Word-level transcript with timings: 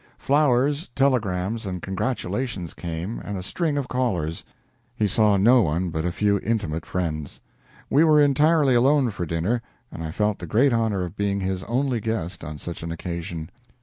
Flowers, 0.17 0.89
telegrams, 0.95 1.63
and 1.63 1.79
congratulations 1.79 2.73
came, 2.73 3.19
and 3.19 3.37
a 3.37 3.43
string 3.43 3.77
of 3.77 3.87
callers. 3.87 4.43
He 4.95 5.05
saw 5.05 5.37
no 5.37 5.61
one 5.61 5.91
but 5.91 6.05
a 6.05 6.11
few 6.11 6.39
intimate 6.39 6.87
friends. 6.87 7.39
We 7.87 8.03
were 8.03 8.19
entirely 8.19 8.73
alone 8.73 9.11
for 9.11 9.27
dinner, 9.27 9.61
and 9.91 10.03
I 10.03 10.09
felt 10.09 10.39
the 10.39 10.47
great 10.47 10.73
honor 10.73 11.03
of 11.03 11.15
being 11.15 11.39
his 11.41 11.61
only 11.65 11.99
guest 12.01 12.43
on 12.43 12.57
such 12.57 12.81
an 12.81 12.91
occasion. 12.91 13.51